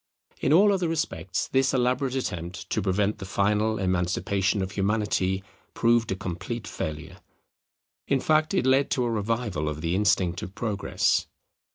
[0.39, 5.43] In all other respects this elaborate attempt to prevent the final emancipation of Humanity
[5.75, 7.19] proved a complete failure;
[8.07, 11.27] in fact, it led to a revival of the instinct of Progress.